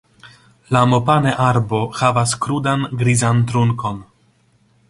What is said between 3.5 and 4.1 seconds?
trunkon.